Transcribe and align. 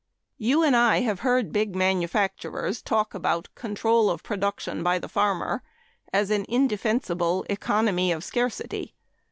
You 0.39 0.63
and 0.63 0.75
I 0.75 1.01
have 1.01 1.19
heard 1.19 1.51
big 1.53 1.75
manufacturers 1.75 2.81
talk 2.81 3.13
about 3.13 3.49
control 3.53 4.09
of 4.09 4.23
production 4.23 4.81
by 4.81 4.97
the 4.97 5.07
farmer 5.07 5.61
as 6.11 6.31
an 6.31 6.43
indefensible 6.49 7.45
"economy 7.51 8.11
of 8.11 8.23
scarcity." 8.23 8.95